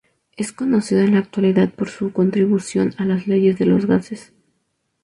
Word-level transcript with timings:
Es 0.35 0.51
conocido 0.51 1.01
en 1.01 1.13
la 1.13 1.19
actualidad 1.19 1.69
por 1.69 1.87
su 1.87 2.11
contribución 2.11 2.95
a 2.97 3.05
las 3.05 3.27
leyes 3.27 3.59
de 3.59 3.67
los 3.67 3.85
gases. 3.85 4.33